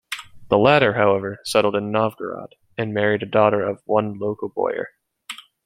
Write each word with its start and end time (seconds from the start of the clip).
The 0.49 0.57
latter, 0.57 0.93
however, 0.93 1.37
settled 1.43 1.75
in 1.75 1.91
Novgorod 1.91 2.55
and 2.75 2.91
married 2.91 3.21
a 3.21 3.27
daughter 3.27 3.61
of 3.61 3.83
one 3.85 4.17
local 4.17 4.49
boyar. 4.49 4.87